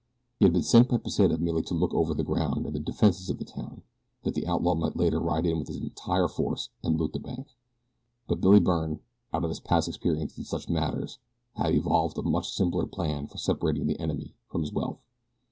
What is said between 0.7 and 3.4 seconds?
by Pesita merely to look over the ground and the defenses of